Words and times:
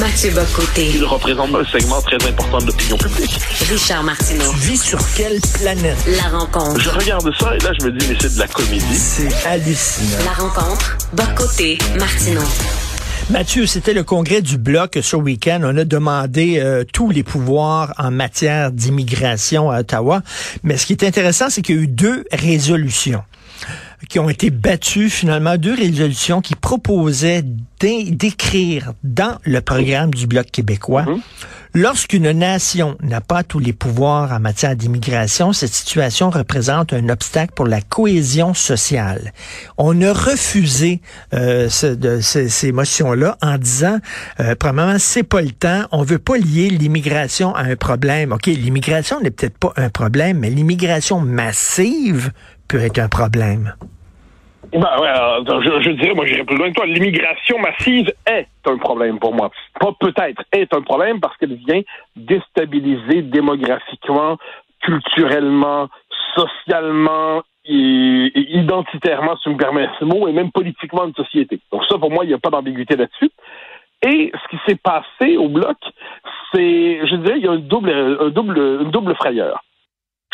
Mathieu 0.00 0.30
Bocoté. 0.30 0.90
Il 0.94 1.04
représente 1.04 1.54
un 1.54 1.64
segment 1.64 2.02
très 2.02 2.16
important 2.28 2.58
de 2.58 2.66
l'opinion 2.66 2.98
publique. 2.98 3.38
Richard 3.70 4.02
Martineau. 4.02 4.50
Tu 4.50 4.56
vis 4.58 4.82
sur 4.82 4.98
quelle 5.14 5.40
planète? 5.54 5.96
La 6.06 6.38
rencontre. 6.38 6.78
Je 6.80 6.90
regarde 6.90 7.30
ça 7.38 7.56
et 7.56 7.58
là, 7.60 7.72
je 7.80 7.86
me 7.86 7.92
dis, 7.92 8.06
mais 8.06 8.16
c'est 8.20 8.34
de 8.34 8.38
la 8.38 8.46
comédie. 8.46 8.94
C'est 8.94 9.46
hallucinant. 9.46 10.24
La 10.24 10.32
rencontre. 10.32 10.98
Bocoté. 11.14 11.78
Martineau. 11.98 12.42
Mathieu, 13.30 13.66
c'était 13.66 13.94
le 13.94 14.04
congrès 14.04 14.42
du 14.42 14.58
Bloc 14.58 14.98
ce 15.00 15.16
week-end. 15.16 15.60
On 15.64 15.76
a 15.78 15.84
demandé 15.84 16.58
euh, 16.58 16.84
tous 16.84 17.10
les 17.10 17.22
pouvoirs 17.22 17.94
en 17.96 18.10
matière 18.10 18.72
d'immigration 18.72 19.70
à 19.70 19.80
Ottawa. 19.80 20.22
Mais 20.62 20.76
ce 20.76 20.84
qui 20.84 20.92
est 20.92 21.04
intéressant, 21.04 21.48
c'est 21.48 21.62
qu'il 21.62 21.76
y 21.76 21.78
a 21.78 21.82
eu 21.82 21.88
deux 21.88 22.24
résolutions 22.32 23.22
qui 24.08 24.18
ont 24.18 24.28
été 24.28 24.50
battues, 24.50 25.10
finalement, 25.10 25.56
deux 25.56 25.74
résolutions 25.74 26.40
qui 26.40 26.54
proposaient 26.66 27.44
d'écrire 27.80 28.92
dans 29.04 29.36
le 29.44 29.60
programme 29.60 30.12
du 30.12 30.26
Bloc 30.26 30.46
québécois, 30.50 31.02
Mhm. 31.06 31.20
lorsqu'une 31.74 32.28
nation 32.32 32.96
n'a 33.02 33.20
pas 33.20 33.44
tous 33.44 33.60
les 33.60 33.72
pouvoirs 33.72 34.32
en 34.32 34.40
matière 34.40 34.74
d'immigration, 34.74 35.52
cette 35.52 35.72
situation 35.72 36.28
représente 36.28 36.92
un 36.92 37.08
obstacle 37.08 37.52
pour 37.54 37.66
la 37.68 37.80
cohésion 37.80 38.52
sociale. 38.52 39.32
On 39.78 40.00
a 40.02 40.12
refusé 40.12 41.00
euh, 41.34 41.68
ce- 41.68 41.86
de- 41.94 42.20
ces, 42.20 42.48
ces 42.48 42.72
motions-là 42.72 43.38
en 43.42 43.58
disant, 43.58 43.98
euh, 44.40 44.56
premièrement, 44.58 44.98
c'est 44.98 45.22
pas 45.22 45.42
le 45.42 45.52
temps, 45.52 45.84
on 45.92 46.02
veut 46.02 46.18
pas 46.18 46.36
lier 46.36 46.68
l'immigration 46.70 47.54
à 47.54 47.62
un 47.62 47.76
problème. 47.76 48.32
OK, 48.32 48.46
l'immigration 48.46 49.20
n'est 49.20 49.30
peut-être 49.30 49.58
pas 49.58 49.72
un 49.76 49.88
problème, 49.88 50.38
mais 50.40 50.50
l'immigration 50.50 51.20
massive 51.20 52.32
peut 52.66 52.80
être 52.80 52.98
un 52.98 53.08
problème. 53.08 53.74
Ben, 54.72 54.98
ouais, 55.00 55.80
je, 55.82 55.90
dirais, 55.90 56.14
moi, 56.14 56.26
j'irais 56.26 56.44
plus 56.44 56.56
loin 56.56 56.68
que 56.68 56.74
toi. 56.74 56.86
L'immigration 56.86 57.58
massive 57.58 58.12
est 58.26 58.48
un 58.66 58.76
problème 58.78 59.18
pour 59.18 59.34
moi. 59.34 59.50
Pas 59.78 59.92
peut-être, 59.98 60.42
est 60.52 60.72
un 60.74 60.82
problème 60.82 61.20
parce 61.20 61.36
qu'elle 61.36 61.54
vient 61.54 61.82
déstabiliser 62.16 63.22
démographiquement, 63.22 64.36
culturellement, 64.82 65.88
socialement 66.34 67.42
et, 67.64 68.32
et 68.34 68.56
identitairement, 68.58 69.36
si 69.36 69.44
tu 69.44 69.50
me 69.50 69.56
permets 69.56 69.88
ce 69.98 70.04
mot, 70.04 70.28
et 70.28 70.32
même 70.32 70.52
politiquement 70.52 71.06
une 71.06 71.14
société. 71.14 71.60
Donc 71.72 71.82
ça, 71.88 71.98
pour 71.98 72.10
moi, 72.10 72.24
il 72.24 72.28
n'y 72.28 72.34
a 72.34 72.38
pas 72.38 72.50
d'ambiguïté 72.50 72.96
là-dessus. 72.96 73.30
Et 74.02 74.30
ce 74.32 74.48
qui 74.50 74.62
s'est 74.66 74.78
passé 74.82 75.36
au 75.36 75.48
bloc, 75.48 75.76
c'est, 76.52 77.06
je 77.06 77.16
dirais, 77.16 77.38
il 77.38 77.44
y 77.44 77.48
a 77.48 77.52
un 77.52 77.58
double, 77.58 77.90
un 78.20 78.28
double, 78.28 78.58
une 78.58 78.90
double 78.90 79.14
frayeur. 79.14 79.62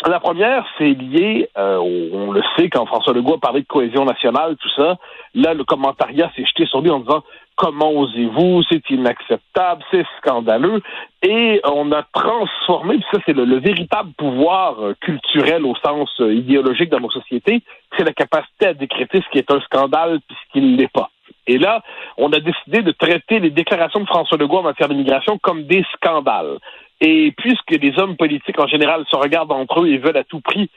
La 0.05 0.19
première, 0.19 0.65
c'est 0.77 0.93
lié, 0.93 1.49
euh, 1.57 1.77
on 1.77 2.31
le 2.31 2.41
sait, 2.57 2.69
quand 2.69 2.85
François 2.85 3.13
Legault 3.13 3.35
a 3.35 3.39
parlé 3.39 3.61
de 3.61 3.67
cohésion 3.67 4.03
nationale, 4.03 4.57
tout 4.57 4.69
ça, 4.75 4.97
là, 5.33 5.53
le 5.53 5.63
commentariat 5.63 6.29
s'est 6.35 6.45
jeté 6.45 6.65
sur 6.65 6.81
lui 6.81 6.89
en 6.89 6.99
disant 6.99 7.23
comment 7.55 7.91
osez-vous, 7.91 8.63
c'est 8.69 8.89
inacceptable, 8.89 9.83
c'est 9.91 10.05
scandaleux, 10.17 10.81
et 11.21 11.61
on 11.63 11.91
a 11.93 12.03
transformé, 12.11 12.95
puis 12.95 13.05
ça 13.13 13.19
c'est 13.25 13.33
le, 13.33 13.45
le 13.45 13.59
véritable 13.59 14.11
pouvoir 14.17 14.83
euh, 14.83 14.95
culturel 14.99 15.65
au 15.65 15.75
sens 15.75 16.09
euh, 16.19 16.33
idéologique 16.33 16.89
dans 16.89 16.99
nos 16.99 17.11
sociétés, 17.11 17.61
c'est 17.95 18.03
la 18.03 18.13
capacité 18.13 18.67
à 18.67 18.73
décréter 18.73 19.21
ce 19.21 19.29
qui 19.29 19.37
est 19.37 19.51
un 19.51 19.61
scandale 19.61 20.19
puis 20.27 20.35
ce 20.35 20.51
qui 20.51 20.61
ne 20.65 20.75
l'est 20.75 20.91
pas. 20.91 21.09
Et 21.45 21.57
là, 21.57 21.81
on 22.17 22.31
a 22.31 22.39
décidé 22.39 22.81
de 22.81 22.91
traiter 22.91 23.39
les 23.39 23.49
déclarations 23.49 23.99
de 23.99 24.05
François 24.05 24.37
Legault 24.37 24.59
en 24.59 24.63
matière 24.63 24.87
d'immigration 24.87 25.37
comme 25.37 25.63
des 25.63 25.85
scandales. 25.93 26.57
Et 27.01 27.33
puisque 27.37 27.71
les 27.71 27.97
hommes 27.99 28.15
politiques 28.17 28.59
en 28.59 28.67
général 28.67 29.05
se 29.09 29.15
regardent 29.15 29.51
entre 29.51 29.81
eux 29.81 29.89
et 29.89 29.97
veulent 29.97 30.17
à 30.17 30.23
tout 30.23 30.41
prix 30.41 30.69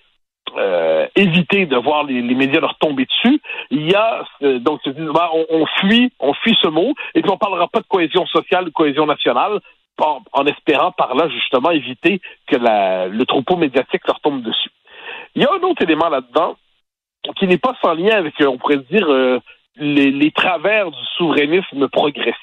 euh, 0.56 1.06
éviter 1.16 1.66
de 1.66 1.76
voir 1.76 2.04
les, 2.04 2.22
les 2.22 2.34
médias 2.34 2.60
leur 2.60 2.78
tomber 2.78 3.04
dessus, 3.04 3.40
il 3.70 3.90
y 3.90 3.94
a 3.94 4.24
euh, 4.42 4.58
donc 4.58 4.80
ben, 4.88 5.28
on, 5.50 5.66
fuit, 5.78 6.12
on 6.20 6.32
fuit 6.34 6.56
ce 6.62 6.68
mot, 6.68 6.94
et 7.14 7.22
puis 7.22 7.30
on 7.30 7.36
parlera 7.36 7.68
pas 7.68 7.80
de 7.80 7.86
cohésion 7.86 8.26
sociale, 8.26 8.64
de 8.66 8.70
cohésion 8.70 9.06
nationale, 9.06 9.60
en, 9.98 10.20
en 10.32 10.46
espérant 10.46 10.92
par 10.92 11.14
là 11.14 11.28
justement 11.28 11.70
éviter 11.70 12.20
que 12.46 12.56
la, 12.56 13.08
le 13.08 13.24
troupeau 13.26 13.56
médiatique 13.56 14.06
leur 14.06 14.20
tombe 14.20 14.42
dessus. 14.42 14.70
Il 15.34 15.42
y 15.42 15.44
a 15.44 15.50
un 15.52 15.62
autre 15.62 15.82
élément 15.82 16.08
là-dedans 16.08 16.56
qui 17.36 17.46
n'est 17.46 17.58
pas 17.58 17.74
sans 17.82 17.94
lien 17.94 18.16
avec, 18.16 18.40
euh, 18.40 18.46
on 18.46 18.56
pourrait 18.56 18.84
dire, 18.90 19.10
euh, 19.10 19.40
les, 19.76 20.10
les 20.10 20.30
travers 20.30 20.90
du 20.90 21.04
souverainisme 21.16 21.88
progressiste. 21.88 22.36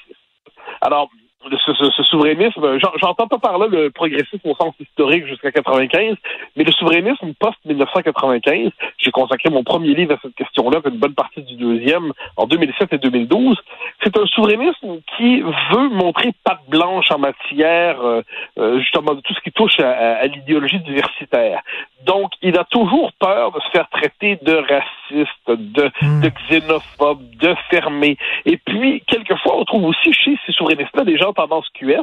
Alors, 0.80 1.08
ce, 1.50 1.72
ce- 1.74 1.90
ce 1.90 2.02
souverainisme, 2.04 2.78
j'en- 2.78 2.92
j'entends 3.00 3.26
pas 3.26 3.38
par 3.38 3.58
là 3.58 3.66
le 3.68 3.90
progressisme 3.90 4.40
au 4.48 4.54
sens 4.54 4.74
historique 4.80 5.26
jusqu'à 5.26 5.50
95, 5.52 6.16
mais 6.56 6.64
le 6.64 6.72
souverainisme 6.72 7.32
post-1995, 7.38 8.70
j'ai 8.98 9.10
consacré 9.10 9.50
mon 9.50 9.62
premier 9.64 9.94
livre 9.94 10.14
à 10.14 10.18
cette 10.22 10.34
question-là, 10.34 10.80
puis 10.80 10.92
une 10.92 10.98
bonne 10.98 11.14
partie 11.14 11.42
du 11.42 11.54
deuxième 11.56 12.12
en 12.36 12.46
2007 12.46 12.92
et 12.92 12.98
2012. 12.98 13.56
C'est 14.02 14.16
un 14.18 14.26
souverainisme 14.26 15.00
qui 15.16 15.40
veut 15.40 15.88
montrer 15.90 16.30
patte 16.44 16.60
blanche 16.68 17.10
en 17.10 17.18
matière, 17.18 18.00
euh, 18.00 18.22
euh, 18.58 18.78
justement, 18.80 19.14
de 19.14 19.20
tout 19.20 19.34
ce 19.34 19.40
qui 19.40 19.52
touche 19.52 19.78
à, 19.80 19.90
à- 19.90 20.14
à 20.22 20.26
l'idéologie 20.26 20.80
diversitaire. 20.80 21.60
Donc, 22.06 22.32
il 22.42 22.58
a 22.58 22.64
toujours 22.64 23.12
peur 23.18 23.52
de 23.52 23.60
se 23.60 23.68
faire 23.70 23.88
traiter 23.90 24.38
de 24.42 24.54
raciste, 24.54 25.48
de, 25.48 25.90
Hmm. 26.02 26.20
de 26.20 26.30
xénophobe, 26.48 27.20
de 27.40 27.54
fermé. 27.70 28.16
Et 28.44 28.56
puis, 28.58 29.02
quelquefois, 29.06 29.56
on 29.58 29.64
trouve 29.64 29.84
aussi 29.84 30.12
chez 30.12 30.36
ces 30.46 30.52
souverainistes-là 30.52 31.04
des 31.04 31.16
gens 31.16 31.32
tendance 31.34 31.68
QS, 31.74 32.02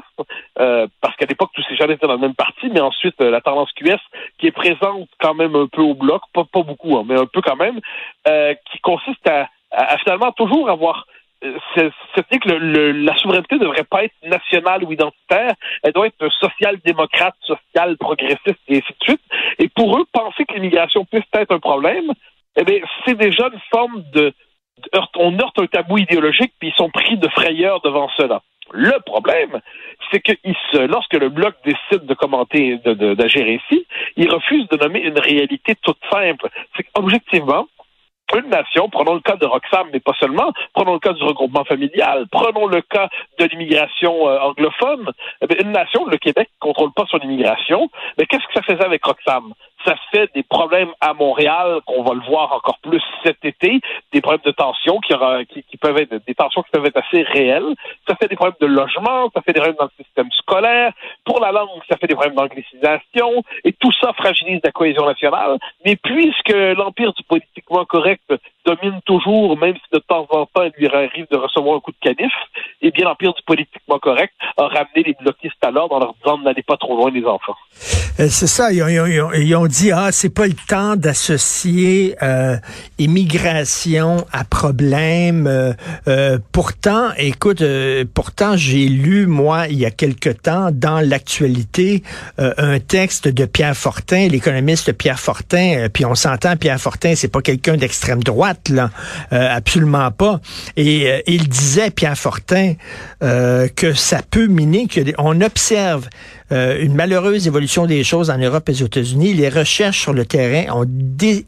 euh, 0.59 0.87
parce 1.01 1.15
qu'à 1.15 1.25
l'époque, 1.25 1.49
tous 1.53 1.63
ces 1.67 1.75
gens 1.75 1.87
étaient 1.89 2.05
dans 2.07 2.13
le 2.13 2.19
même 2.19 2.35
parti, 2.35 2.69
mais 2.71 2.79
ensuite, 2.81 3.19
euh, 3.21 3.31
la 3.31 3.41
tendance 3.41 3.71
QS, 3.73 3.97
qui 4.37 4.47
est 4.47 4.51
présente 4.51 5.09
quand 5.19 5.33
même 5.33 5.55
un 5.55 5.67
peu 5.67 5.81
au 5.81 5.95
bloc, 5.95 6.21
pas, 6.33 6.43
beaucoup, 6.53 6.97
hein, 6.97 7.03
mais 7.07 7.19
un 7.19 7.25
peu 7.25 7.41
quand 7.41 7.55
même, 7.55 7.79
euh, 8.27 8.53
qui 8.71 8.79
consiste 8.79 9.27
à, 9.27 9.49
finalement 10.03 10.31
toujours 10.33 10.69
avoir 10.69 11.05
c'est- 11.75 11.91
que 12.39 12.49
le- 12.49 12.59
le- 12.59 12.91
la 12.91 13.15
souveraineté 13.17 13.55
ne 13.55 13.61
devrait 13.61 13.83
pas 13.83 14.03
être 14.03 14.13
nationale 14.23 14.83
ou 14.83 14.91
identitaire, 14.91 15.53
elle 15.81 15.91
doit 15.91 16.05
être 16.07 16.29
social-démocrate, 16.39 17.33
social-progressiste, 17.41 18.59
et 18.67 18.77
ainsi 18.77 18.93
de 18.99 19.03
suite. 19.03 19.21
Et 19.59 19.67
pour 19.69 19.97
eux, 19.97 20.05
penser 20.11 20.45
que 20.45 20.53
l'immigration 20.53 21.03
puisse 21.05 21.23
être 21.33 21.51
un 21.53 21.59
problème, 21.59 22.11
eh 22.57 22.63
bien, 22.63 22.79
c'est 23.05 23.15
déjà 23.17 23.47
une 23.51 23.59
forme 23.71 24.03
de, 24.13 24.33
de 24.93 24.99
on 25.17 25.37
heurte 25.39 25.57
un 25.59 25.65
tabou 25.67 25.97
idéologique, 25.97 26.53
puis 26.59 26.69
ils 26.69 26.75
sont 26.75 26.89
pris 26.89 27.17
de 27.17 27.27
frayeur 27.29 27.81
devant 27.81 28.09
cela. 28.17 28.41
Le 28.73 28.99
problème, 29.05 29.59
c'est 30.11 30.19
que 30.21 30.33
lorsque 30.87 31.13
le 31.13 31.29
bloc 31.29 31.55
décide 31.65 32.05
de 32.05 32.13
commenter, 32.13 32.77
de- 32.85 32.93
de- 32.93 33.13
d'agir 33.13 33.47
ici, 33.47 33.85
il 34.17 34.29
refuse 34.31 34.67
de 34.69 34.77
nommer 34.77 34.99
une 35.01 35.19
réalité 35.19 35.75
toute 35.81 35.99
simple. 36.11 36.49
C'est 36.75 36.83
qu'objectivement, 36.83 37.67
une 38.33 38.49
nation, 38.49 38.87
prenons 38.89 39.13
le 39.15 39.19
cas 39.19 39.35
de 39.35 39.45
Roxham, 39.45 39.87
mais 39.91 39.99
pas 39.99 40.13
seulement, 40.19 40.53
prenons 40.73 40.93
le 40.93 40.99
cas 40.99 41.11
du 41.13 41.23
regroupement 41.23 41.65
familial, 41.65 42.27
prenons 42.31 42.65
le 42.65 42.81
cas 42.81 43.09
de 43.39 43.45
l'immigration 43.45 44.27
euh, 44.29 44.39
anglophone, 44.39 45.11
eh 45.41 45.61
une 45.61 45.71
nation, 45.71 46.05
le 46.05 46.17
Québec, 46.17 46.47
ne 46.49 46.59
contrôle 46.59 46.93
pas 46.93 47.05
son 47.09 47.19
immigration, 47.19 47.89
mais 48.17 48.25
qu'est-ce 48.25 48.45
que 48.47 48.53
ça 48.53 48.61
faisait 48.61 48.85
avec 48.85 49.03
Roxham? 49.03 49.53
Ça 49.85 49.95
fait 50.11 50.29
des 50.35 50.43
problèmes 50.43 50.91
à 51.01 51.13
Montréal, 51.13 51.79
qu'on 51.85 52.03
va 52.03 52.13
le 52.13 52.21
voir 52.21 52.53
encore 52.53 52.79
plus 52.79 53.01
cet 53.23 53.43
été, 53.43 53.79
des 54.13 54.21
problèmes 54.21 54.41
de 54.45 54.51
tension 54.51 54.99
qui, 54.99 55.77
peuvent 55.77 55.97
être 55.97 56.25
des 56.25 56.35
tensions 56.35 56.61
qui 56.63 56.71
peuvent 56.71 56.85
être 56.85 56.97
assez 56.97 57.23
réelles. 57.23 57.75
Ça 58.07 58.15
fait 58.15 58.27
des 58.27 58.35
problèmes 58.35 58.57
de 58.61 58.67
logement, 58.67 59.29
ça 59.33 59.41
fait 59.41 59.53
des 59.53 59.59
problèmes 59.59 59.77
dans 59.79 59.89
le 59.97 60.03
système 60.03 60.29
scolaire. 60.31 60.93
Pour 61.25 61.39
la 61.39 61.51
langue, 61.51 61.69
ça 61.89 61.97
fait 61.97 62.07
des 62.07 62.15
problèmes 62.15 62.35
d'anglicisation. 62.35 63.43
Et 63.63 63.73
tout 63.73 63.91
ça 63.99 64.13
fragilise 64.13 64.59
la 64.63 64.71
cohésion 64.71 65.05
nationale. 65.05 65.57
Mais 65.85 65.95
puisque 65.95 66.53
l'empire 66.77 67.13
du 67.13 67.23
politiquement 67.23 67.85
correct 67.85 68.21
domine 68.65 68.99
toujours, 69.05 69.57
même 69.57 69.75
si 69.75 69.81
de 69.93 69.99
temps 69.99 70.27
en 70.29 70.45
temps 70.45 70.63
il 70.63 70.71
lui 70.77 70.87
arrive 70.87 71.27
de 71.31 71.37
recevoir 71.37 71.77
un 71.77 71.79
coup 71.79 71.91
de 71.91 71.97
canif, 72.01 72.33
eh 72.81 72.91
bien 72.91 73.05
l'empire 73.05 73.33
du 73.33 73.41
politiquement 73.43 73.99
correct 73.99 74.33
a 74.57 74.63
ramené 74.63 75.03
les 75.03 75.15
bloquistes 75.19 75.63
à 75.63 75.71
l'ordre 75.71 75.95
en 75.95 75.99
leur 75.99 76.13
disant 76.15 76.37
n'allez 76.39 76.63
pas 76.63 76.77
trop 76.77 76.95
loin 76.95 77.11
les 77.11 77.25
enfants. 77.25 77.55
Euh, 78.19 78.27
c'est 78.27 78.47
ça, 78.47 78.71
ils 78.71 78.83
ont, 78.83 78.87
ils 78.87 79.51
ils 79.51 79.55
ont 79.55 79.65
dit 79.71 79.91
ah 79.91 80.09
c'est 80.11 80.29
pas 80.29 80.47
le 80.47 80.55
temps 80.67 80.95
d'associer 80.95 82.15
euh, 82.21 82.57
immigration 82.99 84.25
à 84.31 84.43
problème. 84.43 85.47
Euh, 85.47 85.73
euh, 86.07 86.37
pourtant, 86.51 87.11
écoute, 87.17 87.61
euh, 87.61 88.03
pourtant 88.13 88.57
j'ai 88.57 88.87
lu 88.89 89.27
moi 89.27 89.67
il 89.69 89.79
y 89.79 89.85
a 89.85 89.91
quelque 89.91 90.29
temps 90.29 90.69
dans 90.71 90.99
l'actualité 90.99 92.03
euh, 92.39 92.53
un 92.57 92.79
texte 92.79 93.29
de 93.29 93.45
Pierre 93.45 93.77
Fortin, 93.77 94.27
l'économiste 94.27 94.91
Pierre 94.91 95.19
Fortin. 95.19 95.75
euh, 95.77 95.89
puis 95.89 96.05
on 96.05 96.15
s'entend 96.15 96.57
Pierre 96.57 96.79
Fortin, 96.79 97.15
c'est 97.15 97.29
pas 97.29 97.41
quelqu'un 97.41 97.77
d'extrême 97.77 98.21
droite 98.23 98.69
là, 98.69 98.91
absolument 99.31 100.11
pas. 100.11 100.41
Et 100.75 101.23
il 101.27 101.47
disait 101.47 101.91
Pierre 101.91 102.17
Fortin 102.17 102.73
que 103.21 103.93
ça 103.93 104.19
peut 104.29 104.47
miner, 104.47 104.87
qu'on 104.87 105.39
observe 105.41 106.09
euh, 106.51 106.77
une 106.81 106.95
malheureuse 106.95 107.47
évolution 107.47 107.85
des 107.85 108.03
choses 108.03 108.29
en 108.29 108.37
Europe 108.37 108.67
et 108.69 108.83
aux 108.83 108.85
États-Unis. 108.85 109.33
Les 109.33 109.49
recherches 109.49 110.01
sur 110.01 110.13
le 110.13 110.25
terrain 110.25 110.73
ont, 110.73 110.85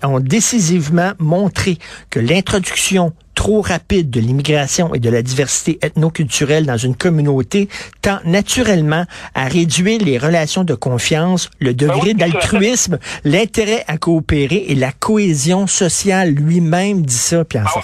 ont 0.03 0.19
décisivement 0.19 1.11
montré 1.19 1.77
que 2.09 2.19
l'introduction 2.19 3.13
trop 3.33 3.61
rapide 3.61 4.09
de 4.09 4.19
l'immigration 4.19 4.93
et 4.93 4.99
de 4.99 5.09
la 5.09 5.21
diversité 5.21 5.79
ethnoculturelle 5.81 6.65
dans 6.65 6.77
une 6.77 6.95
communauté 6.95 7.67
tend 8.01 8.19
naturellement 8.25 9.05
à 9.35 9.45
réduire 9.47 9.99
les 10.03 10.17
relations 10.17 10.63
de 10.63 10.75
confiance, 10.75 11.49
le 11.59 11.73
Ben 11.73 11.87
degré 11.87 12.09
oui, 12.09 12.13
d'altruisme, 12.15 12.99
l'intérêt 13.23 13.83
à 13.87 13.97
coopérer 13.97 14.65
et 14.67 14.75
la 14.75 14.91
cohésion 14.91 15.67
sociale. 15.67 16.29
Lui-même 16.29 17.01
dit 17.03 17.13
ça, 17.13 17.43
Pierre 17.45 17.69
ça- 17.69 17.81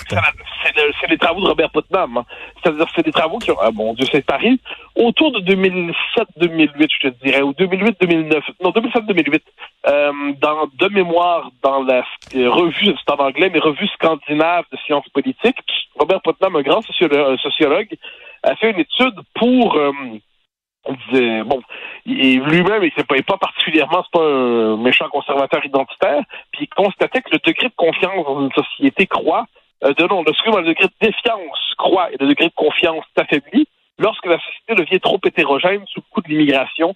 c'est 1.02 1.10
les 1.10 1.18
travaux 1.18 1.42
de 1.42 1.48
Robert 1.48 1.72
Putnam. 1.72 2.18
hein. 2.18 2.26
C'est-à-dire, 2.62 2.86
c'est 2.96 3.06
des 3.06 3.12
travaux 3.12 3.38
qui 3.40 3.52
ont, 3.52 3.58
ah, 3.62 3.70
mon 3.74 3.94
Dieu, 3.94 4.06
c'est 4.12 4.24
Paris, 4.26 4.60
autour 4.96 5.32
de 5.32 5.40
2007-2008, 5.40 6.88
je 7.02 7.10
te 7.10 7.24
dirais, 7.24 7.42
ou 7.42 7.54
2008-2009, 7.54 8.42
non, 8.64 8.72
2007-2008, 8.72 9.42
euh, 9.90 10.12
dans, 10.40 10.68
de 10.68 10.94
mémoire, 10.94 11.52
dans 11.64 11.84
la 11.84 12.04
euh, 12.36 12.50
revue, 12.50 12.94
c'est 12.98 13.12
en 13.12 13.18
anglais, 13.18 13.50
mais 13.52 13.60
revue 13.60 13.88
scandinave 13.88 14.66
de 14.72 14.78
sciences 14.86 15.10
politiques, 15.10 15.58
Robert 15.96 16.22
Putnam, 16.22 16.56
un 16.56 16.62
grand 16.62 16.82
sociologue, 16.82 17.96
a 18.44 18.56
fait 18.56 18.72
une 18.72 18.80
étude 18.80 19.16
pour, 19.36 19.76
euh, 19.76 19.92
bon, 21.44 21.62
lui-même, 22.06 22.84
il 22.84 22.92
n'est 22.98 23.04
pas, 23.04 23.22
pas 23.22 23.38
particulièrement, 23.38 24.04
c'est 24.04 24.20
pas 24.20 24.26
un 24.26 24.78
méchant 24.78 25.10
conservateur 25.10 25.66
identitaire, 25.66 26.24
puis 26.52 26.64
il 26.64 26.70
constatait 26.70 27.22
que 27.22 27.32
le 27.32 27.40
degré 27.46 27.68
de 27.68 27.76
confiance 27.76 28.26
dans 28.26 28.42
une 28.42 28.52
société 28.52 29.08
croît, 29.08 29.46
euh, 29.84 29.94
de 29.94 30.04
non, 30.08 30.24
le 30.24 30.64
degré 30.64 30.88
de 30.88 31.08
défiance 31.08 31.74
croît 31.78 32.12
et 32.12 32.18
le 32.20 32.28
degré 32.28 32.48
de 32.48 32.54
confiance 32.54 33.04
s'affaiblit 33.18 33.68
lorsque 33.98 34.26
la 34.26 34.38
société 34.40 34.76
devient 34.76 35.00
trop 35.00 35.20
hétérogène 35.26 35.84
sous 35.88 36.02
le 36.02 36.06
coup 36.12 36.22
de 36.22 36.30
l'immigration, 36.30 36.96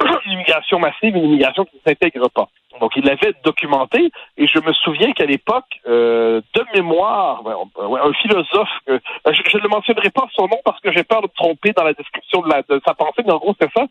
l'immigration 0.26 0.78
massive, 0.78 1.16
une 1.16 1.24
immigration 1.24 1.64
qui 1.64 1.76
ne 1.76 1.80
s'intègre 1.90 2.28
pas. 2.30 2.48
Donc, 2.80 2.92
il 2.96 3.04
l'avait 3.04 3.32
documenté, 3.44 4.10
et 4.36 4.46
je 4.48 4.58
me 4.58 4.72
souviens 4.72 5.12
qu'à 5.12 5.26
l'époque, 5.26 5.64
euh, 5.86 6.40
de 6.54 6.64
mémoire, 6.74 7.42
un 7.46 8.12
philosophe, 8.14 8.68
euh, 8.88 8.98
je, 9.26 9.42
je 9.48 9.58
ne 9.58 9.68
mentionnerai 9.68 10.10
pas 10.10 10.26
son 10.32 10.48
nom 10.48 10.58
parce 10.64 10.80
que 10.80 10.92
j'ai 10.92 11.04
peur 11.04 11.22
de 11.22 11.28
me 11.28 11.36
tromper 11.36 11.72
dans 11.72 11.84
la 11.84 11.92
description 11.92 12.40
de, 12.42 12.48
la, 12.48 12.62
sa 12.84 12.94
pensée, 12.94 13.22
mais 13.24 13.32
en 13.32 13.38
gros, 13.38 13.54
c'est 13.60 13.70
ça, 13.76 13.86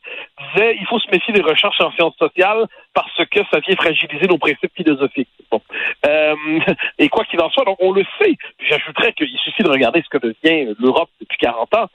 disait, 0.54 0.76
il 0.80 0.86
faut 0.88 1.00
se 1.00 1.10
méfier 1.12 1.34
des 1.34 1.42
recherches 1.42 1.80
en 1.80 1.92
sciences 1.92 2.18
sociales 2.18 2.68
parce 2.94 3.26
que 3.32 3.40
ça 3.52 3.60
vient 3.60 3.76
fragiliser 3.76 4.28
nos 4.28 4.38
principes 4.38 4.76
philosophiques. 4.76 5.30
Bon. 5.50 5.62
Euh, 6.06 6.36
et 7.00 7.08
quoi 7.08 7.24
qu'il 7.26 7.40
en 7.40 7.50
soit, 7.50 7.64
donc 7.64 7.78
on 7.80 7.94
le 7.94 8.04
sait. 8.20 8.36
J'ajouterais 8.60 9.14
qu'il 9.14 9.38
suffit 9.40 9.64
de 9.64 9.70
regarder 9.70 10.04
ce 10.04 10.10
que 10.10 10.18
devient 10.18 10.76
l'Europe 10.78 11.10
depuis 11.22 11.38
40 11.38 11.74
ans. 11.76 11.88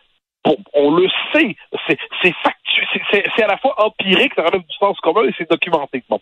On 0.44 0.90
le 0.94 1.08
sait. 1.32 1.56
C'est 1.88 2.35
factu, 2.43 2.87
c'est 3.12 3.43
à 3.43 3.49
la 3.49 3.58
fois 3.58 3.75
empirique, 3.85 4.32
ça 4.35 4.43
relève 4.43 4.62
du 4.62 4.76
sens 4.76 4.99
commun 5.00 5.25
et 5.25 5.35
c'est 5.37 5.50
documenté. 5.50 6.02
Bon. 6.08 6.20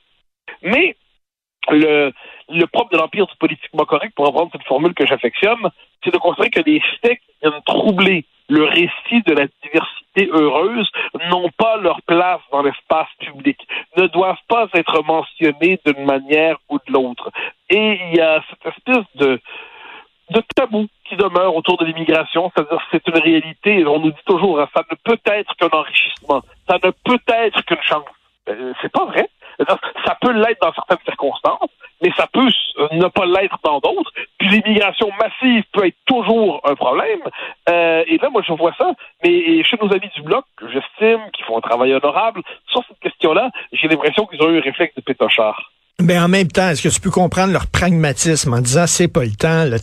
Mais 0.63 0.97
le, 1.69 2.13
le 2.49 2.67
propre 2.67 2.91
de 2.93 2.99
l'empire 2.99 3.27
du 3.27 3.37
politiquement 3.37 3.85
correct, 3.85 4.15
pour 4.15 4.27
reprendre 4.27 4.51
cette 4.53 4.67
formule 4.67 4.95
que 4.95 5.07
j'affectionne, 5.07 5.71
c'est 6.03 6.13
de 6.13 6.19
considérer 6.19 6.51
que 6.51 6.63
les 6.67 6.81
faits 7.03 7.19
qui 7.21 7.33
viennent 7.43 7.63
troubler 7.67 8.25
le 8.49 8.65
récit 8.65 9.23
de 9.27 9.33
la 9.33 9.47
diversité 9.63 10.29
heureuse 10.31 10.89
n'ont 11.31 11.51
pas 11.57 11.77
leur 11.79 12.01
place 12.03 12.41
dans 12.53 12.63
l'espace 12.63 13.09
public, 13.19 13.59
ne 13.97 14.07
doivent 14.07 14.37
pas 14.49 14.69
être 14.75 15.03
mentionnés 15.03 15.81
d'une 15.85 16.05
manière 16.05 16.57
ou 16.69 16.79
de 16.79 16.93
l'autre. 16.93 17.31
Et 17.71 17.99
il 18.01 18.17
y 18.17 18.21
a 18.21 18.43
cette 18.49 18.75
espèce 18.75 19.05
de, 19.17 19.41
de 20.31 20.43
tabou 20.55 20.87
qui 21.09 21.17
demeure 21.17 21.55
autour 21.55 21.77
de 21.79 21.85
l'immigration, 21.85 22.51
c'est-à-dire 22.55 22.81
c'est 22.91 23.07
une 23.07 23.19
réalité, 23.19 23.87
on 23.87 24.01
nous 24.01 24.11
dit 24.11 24.25
toujours, 24.27 24.61
hein, 24.61 24.69
ça 24.75 24.83
ne 24.91 24.97
peut 25.05 25.19
être 25.27 25.55
qu'un 25.57 25.69
enrichissement, 25.69 26.43
ça 26.69 26.79
ne 26.83 26.91
peut 26.91 27.21
être 27.29 27.63
qu'une 27.63 27.83
chance. 27.83 28.05
Euh, 28.49 28.73
c'est 28.81 28.93
pas 28.93 29.05
vrai. 29.05 29.29
Ça 30.05 30.17
peut 30.21 30.33
l'être 30.33 30.61
dans 30.61 30.73
certaines 30.73 31.05
circonstances, 31.05 31.71
mais 32.03 32.11
ça 32.17 32.27
peut 32.27 32.49
euh, 32.79 32.89
ne 32.93 33.07
pas 33.09 33.25
l'être 33.25 33.59
dans 33.65 33.79
d'autres. 33.79 34.13
Puis 34.39 34.49
l'immigration 34.49 35.11
massive 35.19 35.65
peut 35.73 35.87
être 35.87 35.97
toujours 36.05 36.61
un 36.65 36.75
problème. 36.75 37.21
Euh, 37.71 38.05
et 38.07 38.19
là, 38.19 38.29
moi, 38.29 38.43
je 38.47 38.53
vois 38.53 38.75
ça. 38.77 38.93
Mais 39.25 39.65
chez 39.65 39.79
nos 39.81 39.91
amis 39.93 40.11
du 40.15 40.23
Bloc, 40.23 40.45
j'estime 40.61 41.31
qu'ils 41.33 41.45
font 41.47 41.57
un 41.57 41.63
travail 41.63 41.95
honorable, 41.95 42.43
sur 42.67 42.85
cette 42.87 43.01
question-là, 43.01 43.51
j'ai 43.73 43.89
l'impression 43.89 44.27
qu'ils 44.27 44.43
ont 44.43 44.51
eu 44.51 44.59
un 44.59 44.63
réflexe 44.63 44.95
de 44.95 45.01
pétochard. 45.01 45.73
Mais 46.03 46.19
en 46.19 46.29
même 46.29 46.49
temps, 46.49 46.69
est-ce 46.69 46.83
que 46.83 46.89
tu 46.91 47.01
peux 47.01 47.11
comprendre 47.11 47.55
leur 47.55 47.67
pragmatisme 47.69 48.53
en 48.53 48.61
disant 48.61 48.87
c'est 48.87 49.09
pas 49.09 49.25
le 49.25 49.31
temps, 49.31 49.65
là, 49.65 49.79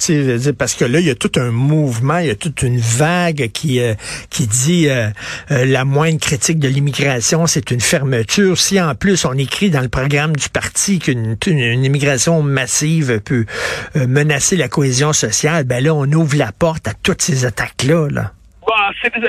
parce 0.55 0.75
que 0.75 0.85
là, 0.85 0.99
il 0.99 1.07
y 1.07 1.09
a 1.09 1.15
tout 1.15 1.31
un 1.37 1.49
mouvement, 1.49 2.19
il 2.19 2.27
y 2.27 2.29
a 2.29 2.35
toute 2.35 2.61
une 2.61 2.77
vague 2.77 3.49
qui 3.51 3.79
euh, 3.79 3.95
qui 4.29 4.45
dit 4.45 4.89
euh, 4.89 5.09
euh, 5.49 5.65
la 5.65 5.85
moindre 5.85 6.19
critique 6.19 6.59
de 6.59 6.67
l'immigration, 6.67 7.47
c'est 7.47 7.71
une 7.71 7.81
fermeture. 7.81 8.59
Si 8.59 8.79
en 8.79 8.93
plus 8.93 9.25
on 9.25 9.33
écrit 9.33 9.71
dans 9.71 9.81
le 9.81 9.89
programme 9.89 10.35
du 10.35 10.49
parti 10.49 10.99
qu'une 10.99 11.35
une, 11.47 11.57
une 11.57 11.83
immigration 11.83 12.43
massive 12.43 13.19
peut 13.19 13.45
menacer 13.95 14.55
la 14.55 14.67
cohésion 14.67 15.13
sociale, 15.13 15.63
ben 15.63 15.83
là, 15.83 15.95
on 15.95 16.05
ouvre 16.11 16.37
la 16.37 16.51
porte 16.51 16.87
à 16.87 16.93
toutes 16.93 17.23
ces 17.23 17.45
attaques-là. 17.45 18.07
Là. 18.11 18.33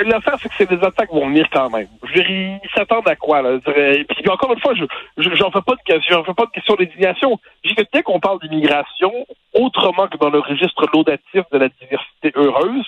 L'affaire, 0.04 0.36
c'est 0.40 0.48
que 0.48 0.54
c'est 0.56 0.68
des 0.68 0.82
attaques 0.84 1.08
qui 1.10 1.14
vont 1.14 1.28
venir 1.28 1.48
quand 1.52 1.70
même. 1.70 1.88
Je 2.04 2.08
veux 2.08 2.24
dire, 2.24 2.30
ils 2.30 2.70
s'attendent 2.74 3.08
à 3.08 3.16
quoi, 3.16 3.42
là? 3.42 3.58
Et 3.76 4.04
puis, 4.04 4.28
encore 4.28 4.52
une 4.52 4.60
fois, 4.60 4.74
je, 4.74 4.84
je- 5.18 5.34
j'en 5.34 5.50
fais 5.50 5.62
pas 5.62 5.74
de 5.74 5.82
question, 5.84 6.16
j'en 6.16 6.24
fais 6.24 6.34
pas 6.34 6.46
de 6.46 6.50
question 6.50 6.74
d'indignation. 6.74 7.38
Que 7.76 7.82
dès 7.92 8.02
qu'on 8.02 8.20
parle 8.20 8.38
d'immigration, 8.40 9.12
autrement 9.54 10.06
que 10.08 10.16
dans 10.18 10.30
le 10.30 10.38
registre 10.40 10.86
laudatif 10.92 11.42
de 11.52 11.58
la 11.58 11.68
diversité 11.68 12.32
heureuse, 12.36 12.86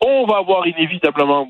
on 0.00 0.26
va 0.26 0.38
avoir 0.38 0.66
inévitablement 0.66 1.48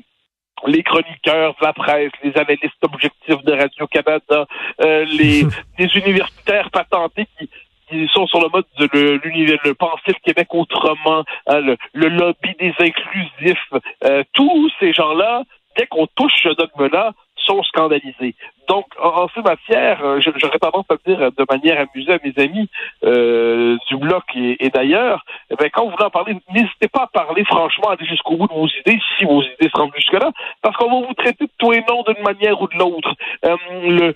les 0.65 0.81
chroniqueurs 0.83 1.53
de 1.59 1.65
la 1.65 1.73
presse, 1.73 2.11
les 2.23 2.35
analystes 2.37 2.83
objectifs 2.83 3.43
de 3.43 3.51
Radio-Canada, 3.53 4.45
euh, 4.81 5.05
les, 5.05 5.43
les 5.77 5.97
universitaires 5.97 6.71
patentés 6.71 7.27
qui, 7.37 7.49
qui 7.89 8.07
sont 8.13 8.27
sur 8.27 8.41
le 8.41 8.49
mode 8.49 8.65
de 8.79 8.89
le, 8.93 9.17
l'univers- 9.23 9.59
le 9.63 9.73
penser 9.73 10.07
le 10.07 10.23
Québec 10.23 10.47
autrement, 10.51 11.23
hein, 11.47 11.59
le, 11.59 11.77
le 11.93 12.07
lobby 12.09 12.55
des 12.59 12.73
inclusifs, 12.79 13.73
euh, 14.03 14.23
tous 14.33 14.71
ces 14.79 14.93
gens-là, 14.93 15.43
dès 15.77 15.87
qu'on 15.87 16.07
touche 16.07 16.33
ce 16.43 16.49
dogme-là, 16.49 17.11
sont 17.37 17.61
scandalisés. 17.63 18.33
Donc, 18.67 18.85
en, 18.99 19.27
ces 19.35 19.41
matières, 19.41 20.03
euh, 20.03 20.19
j'aurais 20.19 20.57
tendance 20.57 20.85
à 20.89 20.95
dire 21.05 21.19
de 21.31 21.45
manière 21.47 21.79
amusée 21.79 22.13
à 22.13 22.19
mes 22.23 22.33
amis 22.43 22.67
euh, 23.03 23.77
du 23.87 23.97
bloc 23.97 24.23
et, 24.35 24.65
et 24.65 24.69
d'ailleurs, 24.69 25.23
eh 25.51 25.55
ben, 25.55 25.69
quand 25.71 25.83
vous 25.85 25.91
voulez 25.91 26.05
en 26.05 26.09
parler, 26.09 26.35
n'hésitez 26.51 26.87
pas 26.87 27.03
à 27.03 27.07
parler 27.07 27.43
franchement, 27.45 27.89
à 27.89 27.93
aller 27.93 28.07
jusqu'au 28.07 28.37
bout 28.37 28.47
de 28.47 28.53
vos 28.53 28.67
idées, 28.67 28.99
si 29.17 29.25
vos 29.25 29.43
idées 29.43 29.69
se 29.69 29.77
rendent 29.79 29.93
jusque-là, 29.95 30.31
parce 30.63 30.75
qu'on 30.77 31.01
va 31.01 31.07
vous 31.07 31.13
traiter 31.13 31.45
de 31.45 31.51
tout 31.59 31.71
et 31.73 31.83
non 31.87 32.01
d'une 32.03 32.23
manière 32.23 32.59
ou 32.59 32.67
de 32.67 32.77
l'autre. 32.79 33.13
Euh, 33.45 33.55
le, 33.83 34.15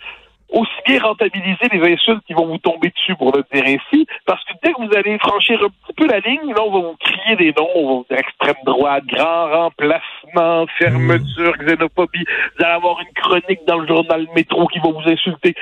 aussi 0.50 0.72
bien 0.86 1.00
rentabiliser 1.00 1.68
les 1.72 1.94
insultes 1.94 2.24
qui 2.26 2.34
vont 2.34 2.48
vous 2.48 2.58
tomber 2.58 2.90
dessus 2.90 3.16
pour 3.16 3.32
le 3.36 3.44
dire 3.54 3.64
ainsi, 3.66 4.08
parce 4.26 4.44
que 4.46 4.54
dès 4.64 4.74
que 4.74 4.82
vous 4.82 4.98
allez 4.98 5.18
franchir 5.20 5.62
un 5.64 5.70
petit 5.70 5.94
peu 5.96 6.08
la 6.08 6.20
ligne, 6.20 6.54
là, 6.54 6.64
on 6.64 6.72
va 6.72 6.88
vous 6.88 6.98
crier 7.00 7.36
des 7.36 7.54
noms, 7.58 7.70
on 7.76 7.98
va 8.00 8.04
dire 8.10 8.20
extrême 8.20 8.64
droite, 8.66 9.04
grand 9.06 9.52
remplacement, 9.52 10.66
fermeture, 10.78 11.54
xénophobie, 11.58 12.26
vous 12.58 12.66
allez 12.66 12.74
avoir 12.74 13.00
une 13.02 13.14
chronique 13.14 13.66
dans 13.68 13.78
le 13.78 13.88
journal 13.88 14.28
Métro 14.36 14.68
qui 14.68 14.80
va 14.80 14.90
vous 14.90 15.08
insulter. 15.10 15.56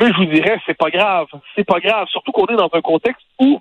Mais 0.00 0.08
je 0.08 0.16
vous 0.16 0.26
dirais, 0.26 0.60
c'est 0.66 0.76
pas 0.76 0.90
grave, 0.90 1.26
c'est 1.54 1.64
pas 1.64 1.80
grave, 1.80 2.06
surtout 2.08 2.32
qu'on 2.32 2.46
est 2.46 2.56
dans 2.56 2.70
un 2.72 2.80
contexte 2.82 3.24
où 3.40 3.60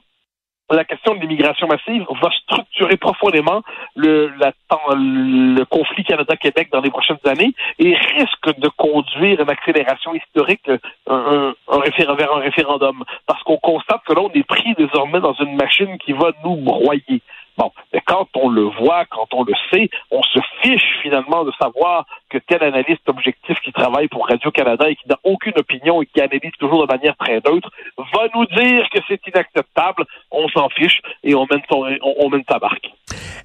la 0.70 0.84
question 0.84 1.14
de 1.16 1.20
l'immigration 1.20 1.68
massive 1.68 2.06
va 2.22 2.30
structurer 2.44 2.98
profondément 2.98 3.62
le, 3.96 5.63
conflit 5.66 6.04
Canada-Québec 6.04 6.70
dans 6.72 6.82
les 6.82 6.89
prochaines 6.89 7.18
années 7.25 7.54
et 7.80 7.96
risque 7.96 8.60
de 8.60 8.68
conduire 8.70 9.42
une 9.42 9.50
accélération 9.50 10.13
historique 10.16 10.68
vers 10.68 12.34
un 12.34 12.39
référendum. 12.39 13.04
Parce 13.28 13.44
qu'on 13.44 13.58
constate 13.58 14.01
que 14.08 14.13
là, 14.13 14.22
on 14.22 14.32
est 14.32 14.48
pris 14.48 14.74
désormais 14.75 15.20
dans 15.20 15.34
une 15.34 15.56
machine 15.56 15.98
qui 16.00 16.13
va 16.13 16.32
nous 16.44 16.56
broyer. 16.56 17.22
Bon, 17.58 17.72
mais 17.94 18.02
quand 18.02 18.28
on 18.36 18.50
le 18.50 18.64
voit, 18.64 19.06
quand 19.06 19.34
on 19.34 19.44
le 19.44 19.54
sait, 19.72 19.90
on 20.12 20.22
se 20.24 20.40
fiche 20.62 21.00
finalement 21.02 21.46
de 21.46 21.52
savoir 21.60 22.06
que 22.30 22.38
tel 22.38 22.64
analyste 22.64 23.08
objectif 23.08 23.58
qui 23.62 23.72
travaille 23.72 24.08
pour 24.10 24.28
Radio-Canada 24.28 24.90
et 24.90 24.96
qui 24.96 25.08
n'a 25.08 25.18
aucune 25.24 25.54
opinion 25.58 26.02
et 26.02 26.06
qui 26.06 26.20
analyse 26.22 26.52
toujours 26.60 26.86
de 26.86 26.92
manière 26.92 27.16
très 27.16 27.36
neutre 27.36 27.72
va 27.98 28.28
nous 28.34 28.46
dire 28.46 28.88
que 28.90 29.00
c'est 29.08 29.26
inacceptable. 29.28 30.04
On 30.32 30.48
s'en 30.50 30.70
fiche 30.70 31.02
et 31.24 31.34
on 31.36 31.48
mène, 31.50 31.62
son, 31.70 31.86
on, 32.02 32.30
mène 32.30 32.44
sa 32.50 32.60
barque. 32.60 32.92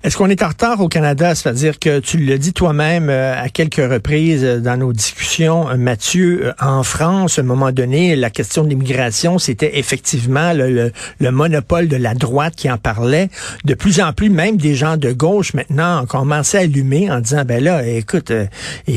Est-ce 0.03 0.17
qu'on 0.17 0.29
est 0.29 0.43
en 0.43 0.49
retard 0.49 0.81
au 0.81 0.89
Canada? 0.89 1.35
C'est-à-dire 1.35 1.79
que 1.79 2.01
tu 2.01 2.19
le 2.19 2.39
dis 2.39 2.53
toi-même 2.53 3.09
euh, 3.11 3.41
à 3.41 3.49
quelques 3.49 3.77
reprises 3.77 4.45
euh, 4.45 4.61
dans 4.61 4.77
nos 4.77 4.93
discussions, 4.93 5.69
euh, 5.69 5.77
Mathieu, 5.77 6.53
en 6.61 6.83
France, 6.83 7.39
à 7.39 7.43
un 7.43 7.45
moment 7.45 7.73
donné, 7.73 8.17
la 8.17 8.31
question 8.31 8.65
de 8.65 8.69
l'immigration, 8.69 9.39
c'était 9.39 9.79
effectivement 9.79 10.53
le, 10.53 10.71
le, 10.71 10.93
le 11.19 11.31
monopole 11.31 11.89
de 11.89 11.97
la 11.97 12.15
droite 12.15 12.55
qui 12.57 12.71
en 12.71 12.79
parlait. 12.79 13.29
De 13.65 13.75
plus 13.75 14.01
en 14.01 14.13
plus, 14.13 14.31
même 14.31 14.57
des 14.57 14.75
gens 14.75 14.97
de 14.97 15.13
gauche 15.13 15.55
maintenant 15.55 16.03
ont 16.03 16.07
commencé 16.07 16.59
à 16.59 16.61
allumer 16.61 17.11
en 17.11 17.21
disant, 17.21 17.45
ben 17.45 17.63
là, 17.63 17.87
écoute, 17.87 18.33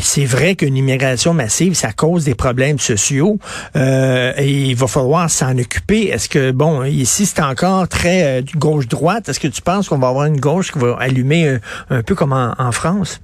c'est 0.02 0.26
vrai 0.26 0.56
qu'une 0.56 0.78
immigration 0.78 1.34
massive, 1.34 1.74
ça 1.74 1.92
cause 1.92 2.26
des 2.26 2.36
problèmes 2.36 2.80
sociaux 2.80 3.40
euh, 3.76 4.34
et 4.38 4.52
il 4.52 4.76
va 4.76 4.88
falloir 4.88 5.30
s'en 5.30 5.58
occuper. 5.58 6.08
Est-ce 6.08 6.30
que, 6.30 6.52
bon, 6.52 6.84
ici, 6.84 7.26
c'est 7.26 7.42
encore 7.42 7.88
très 7.88 8.24
euh, 8.24 8.42
gauche-droite? 8.56 9.30
Est-ce 9.30 9.40
que 9.40 9.48
tu 9.48 9.62
penses 9.62 9.90
qu'on 9.90 9.98
va 9.98 10.10
avoir 10.10 10.26
une 10.26 10.40
gauche 10.40 10.72
va 10.80 10.98
allumer 11.00 11.58
un, 11.90 12.04
peu 12.04 12.16
comme 12.16 12.34
en, 12.34 12.72
France? 12.72 13.22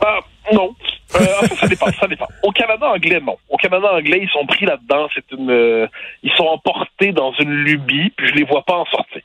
Ben, 0.00 0.18
non. 0.52 0.74
Euh, 1.14 1.46
fait, 1.46 1.54
ça 1.54 1.66
dépend, 1.66 1.92
ça 1.92 2.06
dépend. 2.06 2.28
Au 2.42 2.50
Canada 2.50 2.86
anglais, 2.88 3.20
non. 3.20 3.36
Au 3.48 3.56
Canada 3.56 3.92
anglais, 3.92 4.20
ils 4.22 4.30
sont 4.30 4.46
pris 4.46 4.64
là-dedans. 4.64 5.08
C'est 5.14 5.30
une, 5.32 5.50
euh, 5.50 5.86
ils 6.22 6.32
sont 6.32 6.46
emportés 6.46 7.12
dans 7.12 7.32
une 7.38 7.52
lubie, 7.52 8.10
puis 8.16 8.28
je 8.28 8.34
les 8.34 8.44
vois 8.44 8.64
pas 8.64 8.76
en 8.76 8.86
sortir. 8.86 9.22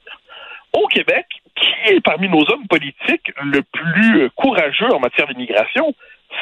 Au 0.73 0.85
Québec, 0.87 1.25
qui 1.55 1.93
est 1.93 2.01
parmi 2.01 2.27
nos 2.29 2.41
hommes 2.51 2.67
politiques 2.67 3.31
le 3.41 3.61
plus 3.63 4.29
courageux 4.35 4.93
en 4.93 4.99
matière 4.99 5.27
d'immigration, 5.27 5.93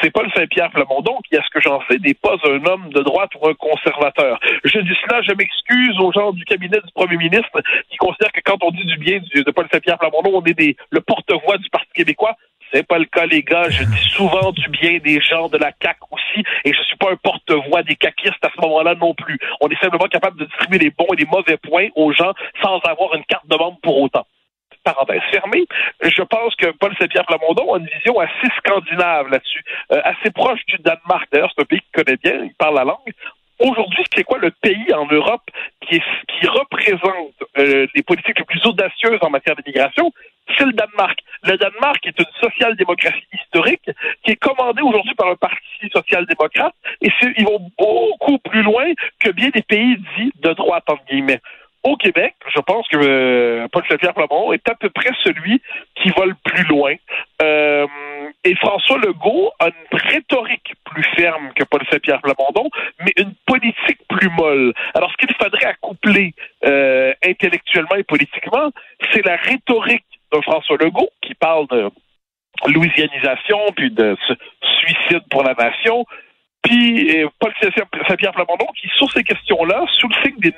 c'est 0.02 0.12
Paul 0.12 0.30
Saint-Pierre 0.36 0.72
Plamondon 0.72 1.18
qui, 1.28 1.38
à 1.38 1.44
ce 1.44 1.50
que 1.50 1.62
j'en 1.62 1.82
sais, 1.90 1.98
n'est 2.00 2.14
pas 2.14 2.36
un 2.46 2.66
homme 2.66 2.90
de 2.90 3.02
droite 3.02 3.32
ou 3.40 3.48
un 3.48 3.54
conservateur. 3.54 4.40
Je 4.64 4.80
dis 4.80 4.98
cela, 5.04 5.22
je 5.22 5.34
m'excuse 5.34 6.00
aux 6.00 6.12
gens 6.12 6.32
du 6.32 6.44
cabinet 6.46 6.80
du 6.80 6.92
premier 6.94 7.18
ministre 7.18 7.62
qui 7.90 7.98
considèrent 7.98 8.32
que 8.32 8.42
quand 8.44 8.58
on 8.64 8.72
dit 8.72 8.86
du 8.86 8.98
bien 8.98 9.20
de 9.20 9.52
Paul 9.52 9.68
Saint-Pierre 9.72 9.98
Plamondon, 9.98 10.32
on 10.34 10.46
est 10.46 10.54
des, 10.54 10.76
le 10.90 11.02
porte-voix 11.02 11.58
du 11.58 11.70
Parti 11.70 11.90
québécois. 11.94 12.36
C'est 12.74 12.86
pas 12.86 12.98
le 12.98 13.06
cas, 13.06 13.26
les 13.26 13.44
gars. 13.44 13.70
Je 13.70 13.84
dis 13.84 14.10
souvent 14.10 14.52
du 14.52 14.68
bien 14.70 14.98
des 14.98 15.22
gens 15.22 15.48
de 15.50 15.58
la 15.58 15.72
CAC 15.72 15.98
aussi, 16.12 16.44
et 16.66 16.74
je 16.74 16.82
suis 16.84 16.98
pas 16.98 17.12
un 17.12 17.16
porte-voix 17.16 17.84
des 17.84 17.96
caquistes 17.96 18.44
à 18.44 18.50
ce 18.56 18.62
moment-là 18.62 18.96
non 18.96 19.14
plus. 19.14 19.38
On 19.62 19.70
est 19.70 19.80
simplement 19.80 20.08
capable 20.08 20.40
de 20.40 20.46
distribuer 20.46 20.80
les 20.80 20.90
bons 20.90 21.08
et 21.14 21.18
les 21.18 21.26
mauvais 21.26 21.58
points 21.58 21.88
aux 21.96 22.12
gens 22.12 22.34
sans 22.62 22.80
avoir 22.80 23.16
une 23.16 23.24
carte 23.26 23.48
de 23.48 23.56
membre 23.56 23.78
pour 23.82 24.02
autant 24.02 24.26
parenthèse 24.86 25.22
fermée, 25.32 25.66
je 26.02 26.22
pense 26.22 26.56
que 26.56 26.68
Paul 26.72 26.96
Saint-Pierre 26.98 27.26
Plamondon 27.26 27.74
a 27.74 27.80
une 27.80 27.90
vision 27.98 28.18
assez 28.20 28.48
scandinave 28.60 29.30
là-dessus, 29.30 29.64
euh, 29.92 30.00
assez 30.04 30.32
proche 30.32 30.64
du 30.68 30.78
Danemark. 30.78 31.28
D'ailleurs, 31.32 31.52
c'est 31.56 31.64
un 31.64 31.66
pays 31.66 31.82
qu'il 31.82 32.04
connaît 32.04 32.20
bien, 32.24 32.46
il 32.46 32.54
parle 32.54 32.76
la 32.76 32.86
langue. 32.86 33.12
Aujourd'hui, 33.60 34.04
c'est 34.14 34.24
quoi 34.24 34.38
le 34.38 34.52
pays 34.52 34.94
en 34.94 35.08
Europe 35.08 35.44
qui, 35.82 36.02
qui 36.28 36.48
représente 36.48 37.34
euh, 37.58 37.88
les 37.96 38.04
politiques 38.04 38.38
les 38.38 38.46
plus 38.46 38.66
audacieuses 38.66 39.20
en 39.22 39.30
matière 39.30 39.56
d'immigration? 39.56 40.12
C'est 40.58 40.66
le 40.66 40.74
Danemark. 40.74 41.18
Le 41.44 41.58
Danemark 41.58 42.06
est 42.06 42.20
une 42.20 42.26
social-démocratie 42.42 43.26
historique 43.34 43.90
qui 44.24 44.32
est 44.32 44.36
commandée 44.36 44.82
aujourd'hui 44.82 45.16
par 45.16 45.28
un 45.28 45.36
parti 45.36 45.90
social-démocrate 45.92 46.76
et 47.02 47.10
ils 47.38 47.46
vont 47.46 47.72
beaucoup 47.80 48.38
plus 48.40 48.62
loin 48.62 48.86
que 49.20 49.32
bien 49.32 49.50
des 49.50 49.64
pays 49.64 49.98
dits 50.18 50.34
de 50.36 50.54
droite, 50.54 50.84
entre 50.88 51.06
guillemets 51.06 51.42
au 51.86 51.96
Québec, 51.98 52.34
je 52.54 52.60
pense 52.62 52.88
que 52.88 52.98
euh, 52.98 53.68
Paul 53.72 53.84
Saint-Pierre 53.88 54.16
Plamondon 54.16 54.52
est 54.54 54.68
à 54.68 54.74
peu 54.74 54.90
près 54.90 55.12
celui 55.24 55.62
qui 55.96 56.10
va 56.10 56.26
le 56.26 56.34
plus 56.44 56.64
loin. 56.66 56.96
Euh, 57.44 57.86
et 58.44 58.56
François 58.56 58.98
Legault 58.98 59.52
a 59.60 59.68
une 59.68 60.00
rhétorique 60.00 60.74
plus 60.84 61.04
ferme 61.16 61.52
que 61.56 61.64
Paul 61.64 61.82
Saint-Pierre 61.92 62.22
Plamondon, 62.22 62.72
mais 63.02 63.14
une 63.18 63.36
politique 63.46 64.00
plus 64.10 64.30
molle. 64.30 64.74
Alors, 64.96 65.12
ce 65.12 65.18
qu'il 65.18 65.36
faudrait 65.36 65.66
accoupler 65.66 66.34
euh, 66.66 67.14
intellectuellement 67.24 67.96
et 67.98 68.04
politiquement, 68.04 68.72
c'est 69.14 69.24
la 69.24 69.36
rhétorique 69.36 70.06
de 70.34 70.42
François 70.42 70.78
Legault 70.78 71.10
qui 71.22 71.36
parle 71.36 71.68
de 71.68 71.90
louisianisation, 72.66 73.60
puis 73.76 73.92
de 73.92 74.18
suicide 74.80 75.22
pour 75.30 75.44
la 75.44 75.54
nation, 75.54 76.04
puis 76.64 77.16
Paul 77.38 77.54
Saint-Pierre 77.62 78.32
Plamondon 78.32 78.66
qui, 78.80 78.88
sur 78.98 79.12
ces 79.12 79.24
questions-là, 79.24 79.86
sous 80.00 80.08
le 80.08 80.16
signe 80.24 80.40
des 80.40 80.52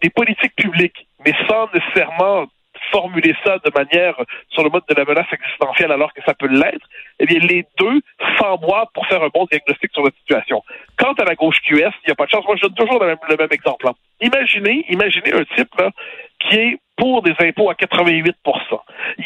des 0.00 0.10
politiques 0.10 0.56
publiques, 0.56 1.06
mais 1.24 1.32
sans 1.48 1.68
nécessairement 1.72 2.46
formuler 2.92 3.34
ça 3.44 3.58
de 3.58 3.70
manière 3.76 4.14
sur 4.50 4.62
le 4.62 4.70
mode 4.70 4.84
de 4.88 4.94
la 4.94 5.04
menace 5.04 5.26
existentielle 5.32 5.92
alors 5.92 6.12
que 6.14 6.22
ça 6.24 6.34
peut 6.34 6.46
l'être, 6.46 6.86
eh 7.18 7.26
bien, 7.26 7.38
les 7.40 7.66
deux 7.78 8.00
s'emboîtent 8.38 8.90
pour 8.94 9.06
faire 9.06 9.22
un 9.22 9.28
bon 9.28 9.46
diagnostic 9.50 9.90
sur 9.92 10.04
la 10.04 10.10
situation. 10.18 10.62
Quant 10.96 11.12
à 11.14 11.24
la 11.24 11.34
gauche 11.34 11.60
QS, 11.60 11.74
il 11.74 12.06
n'y 12.06 12.12
a 12.12 12.14
pas 12.14 12.26
de 12.26 12.30
chance. 12.30 12.44
Moi, 12.46 12.56
je 12.56 12.62
donne 12.62 12.74
toujours 12.74 13.00
le 13.00 13.08
même, 13.08 13.18
le 13.28 13.36
même 13.36 13.52
exemple. 13.52 13.88
Imaginez, 14.20 14.84
imaginez 14.88 15.34
un 15.34 15.44
type 15.56 15.74
là, 15.78 15.90
qui 16.40 16.56
est 16.56 16.78
pour 16.98 17.22
des 17.22 17.34
impôts 17.38 17.70
à 17.70 17.74
88 17.74 18.36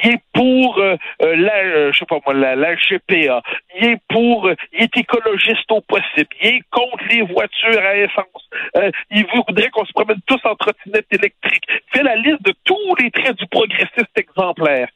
Il 0.04 0.10
est 0.10 0.22
pour 0.32 0.78
euh, 0.78 0.96
euh, 1.22 1.36
la, 1.36 1.56
euh, 1.56 1.92
je 1.92 1.98
sais 1.98 2.04
pas 2.04 2.18
moi, 2.24 2.34
la, 2.34 2.74
GPA. 2.76 3.42
Il 3.80 3.86
est 3.86 4.00
pour, 4.08 4.48
il 4.72 4.82
est 4.82 4.96
écologiste 4.96 5.70
au 5.70 5.80
possible. 5.80 6.28
Il 6.42 6.48
est 6.48 6.62
contre 6.70 7.02
les 7.10 7.22
voitures 7.22 7.82
à 7.82 7.96
essence. 7.96 8.48
il 9.10 9.26
voudrait 9.34 9.70
qu'on 9.70 9.84
se 9.84 9.92
promène 9.92 10.20
tous 10.26 10.40
en 10.44 10.54
trottinette 10.54 11.06
électrique. 11.10 11.64
Il 11.68 11.98
fait 11.98 12.04
la 12.04 12.16
liste 12.16 12.42
de 12.42 12.54
tous 12.64 12.94
les 13.00 13.10
traits 13.10 13.36
du 13.36 13.46
progressiste 13.46 14.16
exemplaire 14.16 14.88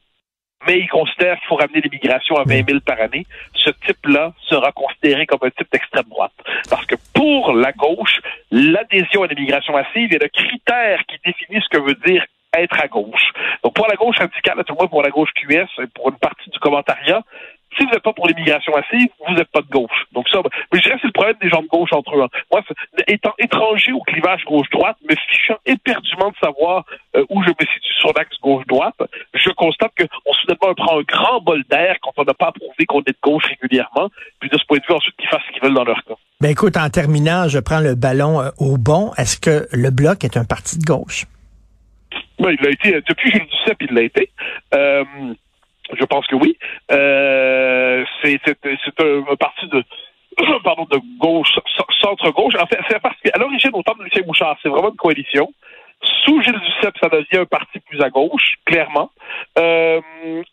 mais 0.65 0.79
il 0.79 0.89
considère 0.89 1.37
qu'il 1.37 1.47
faut 1.47 1.55
ramener 1.55 1.81
l'immigration 1.81 2.35
à 2.35 2.43
20 2.43 2.67
000 2.67 2.79
par 2.79 2.99
année. 2.99 3.27
Ce 3.53 3.69
type-là 3.85 4.33
sera 4.49 4.71
considéré 4.71 5.27
comme 5.27 5.39
un 5.43 5.51
type 5.51 5.71
d'extrême 5.71 6.09
droite. 6.09 6.33
Parce 6.67 6.85
que 6.87 6.95
pour 7.13 7.53
la 7.53 7.71
gauche, 7.73 8.19
l'adhésion 8.51 9.21
à 9.21 9.27
l'immigration 9.27 9.73
massive 9.73 10.13
est 10.13 10.21
le 10.21 10.29
critère 10.29 10.99
qui 11.07 11.17
définit 11.23 11.61
ce 11.61 11.69
que 11.69 11.83
veut 11.83 11.97
dire 12.05 12.25
être 12.61 12.79
à 12.81 12.87
gauche. 12.87 13.31
Donc 13.63 13.73
pour 13.73 13.87
la 13.87 13.95
gauche 13.95 14.17
radicale, 14.17 14.63
tout 14.65 14.75
moins 14.75 14.87
pour 14.87 15.03
la 15.03 15.09
gauche 15.09 15.29
QS, 15.35 15.85
pour 15.93 16.09
une 16.09 16.17
partie 16.17 16.49
du 16.49 16.59
commentariat, 16.59 17.23
si 17.77 17.85
vous 17.85 17.91
n'êtes 17.91 18.03
pas 18.03 18.13
pour 18.13 18.27
l'immigration 18.27 18.73
massive, 18.75 19.09
vous 19.27 19.33
n'êtes 19.33 19.51
pas 19.51 19.61
de 19.61 19.69
gauche. 19.69 20.05
Donc 20.13 20.27
ça, 20.29 20.39
mais 20.43 20.79
je 20.79 20.83
dirais 20.83 20.95
que 20.95 21.01
c'est 21.01 21.07
le 21.07 21.13
problème 21.13 21.35
des 21.41 21.49
gens 21.49 21.61
de 21.61 21.67
gauche 21.67 21.91
entre 21.93 22.15
eux. 22.15 22.23
Hein. 22.23 22.29
Moi, 22.51 22.61
étant 23.07 23.33
étranger 23.37 23.91
au 23.91 24.01
clivage 24.01 24.43
gauche-droite, 24.45 24.97
me 25.07 25.15
fichant 25.15 25.57
éperdument 25.65 26.29
de 26.29 26.35
savoir 26.41 26.85
euh, 27.15 27.25
où 27.29 27.43
je 27.43 27.49
me 27.49 27.65
situe 27.65 27.93
sur 27.99 28.13
l'axe 28.15 28.35
gauche-droite, 28.41 28.95
je 29.33 29.49
constate 29.51 29.91
qu'on 29.97 30.33
soudainement 30.33 30.73
prend 30.75 30.99
un 30.99 31.03
grand 31.03 31.41
bol 31.41 31.63
d'air 31.69 31.97
quand 32.01 32.11
on 32.17 32.23
n'a 32.23 32.33
pas 32.33 32.51
prouvé 32.51 32.85
qu'on 32.87 33.01
est 33.01 33.09
de 33.09 33.17
gauche 33.21 33.45
régulièrement. 33.45 34.09
Puis 34.39 34.49
de 34.49 34.57
ce 34.57 34.65
point 34.65 34.77
de 34.77 34.83
vue, 34.87 34.93
ensuite, 34.93 35.15
qu'ils 35.17 35.29
fassent 35.29 35.41
ce 35.47 35.53
qu'ils 35.53 35.61
veulent 35.61 35.75
dans 35.75 35.83
leur 35.83 36.03
cas. 36.03 36.15
Ben 36.41 36.49
écoute, 36.49 36.77
en 36.77 36.89
terminant, 36.89 37.47
je 37.47 37.59
prends 37.59 37.79
le 37.79 37.95
ballon 37.95 38.41
euh, 38.41 38.49
au 38.59 38.77
bon. 38.77 39.11
Est-ce 39.17 39.39
que 39.39 39.67
le 39.71 39.89
Bloc 39.89 40.23
est 40.23 40.37
un 40.37 40.45
parti 40.45 40.77
de 40.77 40.85
gauche? 40.85 41.25
Ben, 42.39 42.51
il 42.51 42.63
l'a 42.63 42.69
été, 42.71 42.95
euh, 42.95 43.01
depuis 43.07 43.31
Gilles 43.31 43.47
Duceppe, 43.47 43.81
il 43.81 43.95
l'a 43.95 44.03
été. 44.03 44.29
Euh, 44.73 45.03
je 45.93 46.05
pense 46.05 46.27
que 46.27 46.35
oui. 46.35 46.57
Euh, 46.91 48.03
c'est 48.21 48.39
un, 48.47 49.35
parti 49.35 49.67
de 49.67 49.83
pardon 50.63 50.85
de 50.91 50.99
gauche, 51.19 51.49
centre-gauche. 52.01 52.55
En 52.59 52.67
fait, 52.67 52.79
c'est 52.89 52.99
parce 53.01 53.19
qu'à 53.21 53.37
l'origine, 53.39 53.71
au 53.73 53.81
temps 53.81 53.95
de 53.97 54.03
Lucien 54.03 54.21
Bouchard, 54.21 54.57
c'est 54.61 54.69
vraiment 54.69 54.89
une 54.89 54.95
coalition. 54.95 55.51
Sous 56.23 56.41
Gilles 56.43 56.59
Duceppe, 56.59 56.97
ça 57.01 57.09
devient 57.09 57.41
un 57.41 57.45
parti 57.45 57.79
plus 57.79 58.01
à 58.01 58.09
gauche, 58.09 58.55
clairement. 58.65 59.09
Euh, 59.57 59.99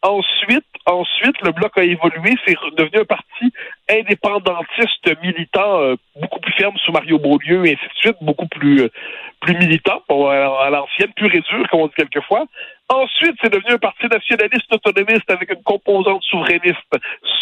ensuite, 0.03 0.65
ensuite, 0.87 1.39
le 1.43 1.53
bloc 1.53 1.77
a 1.77 1.83
évolué, 1.83 2.35
c'est 2.47 2.57
devenu 2.79 3.01
un 3.01 3.05
parti 3.05 3.53
indépendantiste 3.91 5.23
militant 5.23 5.81
euh, 5.81 5.97
beaucoup 6.17 6.41
plus 6.41 6.53
ferme 6.53 6.77
sous 6.79 6.93
Mario 6.93 7.19
Beaulieu 7.19 7.67
et 7.67 7.73
ainsi 7.73 7.85
de 7.85 7.95
suite, 7.97 8.17
beaucoup 8.23 8.49
plus 8.49 8.85
euh, 8.85 8.89
plus 9.45 9.57
militant, 9.59 10.03
à 10.09 10.71
l'ancienne, 10.71 11.13
plus 11.15 11.27
réduit, 11.27 11.65
comme 11.71 11.81
on 11.81 11.87
dit 11.87 11.95
quelquefois. 11.97 12.47
Ensuite, 12.89 13.37
c'est 13.43 13.53
devenu 13.53 13.73
un 13.73 13.79
parti 13.79 14.07
nationaliste 14.07 14.73
autonomiste 14.73 15.31
avec 15.31 15.51
une 15.51 15.63
composante 15.63 16.23
souverainiste 16.23 16.93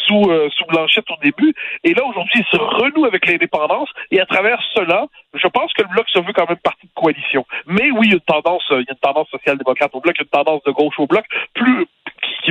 sous, 0.07 0.31
euh, 0.31 0.49
sous 0.51 0.65
Blanchette 0.67 1.11
au 1.11 1.17
début. 1.23 1.53
Et 1.83 1.95
là, 1.95 2.05
aujourd'hui, 2.05 2.41
il 2.41 2.47
se 2.47 2.57
renoue 2.57 3.05
avec 3.05 3.27
l'indépendance. 3.27 3.89
Et 4.11 4.21
à 4.21 4.27
travers 4.27 4.61
cela, 4.75 5.07
je 5.35 5.47
pense 5.49 5.73
que 5.73 5.83
le 5.83 5.89
Bloc 5.89 6.09
se 6.11 6.21
veut 6.21 6.33
quand 6.33 6.49
même 6.49 6.59
partie 6.59 6.87
de 6.87 6.93
coalition. 6.95 7.45
Mais 7.67 7.91
oui, 7.91 8.07
il 8.07 8.11
y 8.11 8.13
a 8.13 8.15
une 8.15 8.21
tendance, 8.21 8.63
a 8.71 8.77
une 8.77 8.99
tendance 9.01 9.29
social-démocrate 9.31 9.91
au 9.95 10.01
Bloc, 10.01 10.15
il 10.17 10.21
y 10.21 10.23
a 10.23 10.25
une 10.25 10.45
tendance 10.45 10.63
de 10.65 10.71
gauche 10.71 10.99
au 10.99 11.07
Bloc, 11.07 11.25
plus 11.55 11.87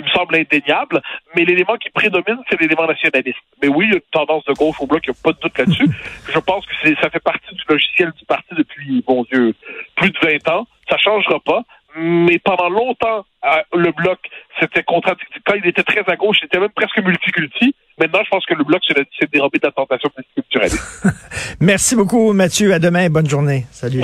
qui, 0.01 0.09
me 0.09 0.09
semble 0.09 0.35
indéniable. 0.35 1.01
Mais 1.35 1.45
l'élément 1.45 1.77
qui 1.77 1.89
prédomine, 1.89 2.41
c'est 2.49 2.59
l'élément 2.59 2.87
nationaliste. 2.87 3.39
Mais 3.61 3.67
oui, 3.67 3.85
il 3.87 3.91
y 3.91 3.93
a 3.93 3.97
une 3.97 4.11
tendance 4.11 4.43
de 4.45 4.53
gauche 4.53 4.77
au 4.79 4.87
Bloc, 4.87 5.01
il 5.05 5.11
n'y 5.11 5.17
a 5.17 5.23
pas 5.23 5.31
de 5.31 5.39
doute 5.41 5.57
là-dessus. 5.57 5.89
je 6.33 6.39
pense 6.39 6.65
que 6.65 6.95
ça 7.01 7.09
fait 7.09 7.23
partie 7.23 7.53
du 7.53 7.63
logiciel 7.67 8.11
du 8.17 8.25
parti 8.25 8.55
depuis, 8.55 9.03
bon 9.07 9.23
Dieu, 9.31 9.53
plus 9.95 10.09
de 10.09 10.17
20 10.21 10.49
ans. 10.49 10.67
Ça 10.89 10.97
changera 10.97 11.39
pas 11.39 11.63
mais 11.97 12.39
pendant 12.39 12.69
longtemps, 12.69 13.25
le 13.73 13.91
bloc, 13.91 14.19
c'était 14.59 14.83
contradictoire. 14.83 15.41
Quand 15.45 15.53
il 15.55 15.67
était 15.67 15.83
très 15.83 16.03
à 16.07 16.15
gauche, 16.15 16.37
il 16.41 16.45
était 16.45 16.59
même 16.59 16.69
presque 16.69 16.97
multiculti. 16.99 17.75
Maintenant, 17.99 18.21
je 18.23 18.29
pense 18.29 18.45
que 18.45 18.53
le 18.53 18.63
bloc 18.63 18.81
s'est 18.85 19.27
dérobé 19.31 19.59
de 19.59 19.67
la 19.67 19.71
tentation 19.71 20.09
multiculturelle. 20.17 20.71
Merci 21.59 21.95
beaucoup, 21.95 22.33
Mathieu. 22.33 22.73
À 22.73 22.79
demain. 22.79 23.09
Bonne 23.09 23.29
journée. 23.29 23.65
Salut. 23.71 24.01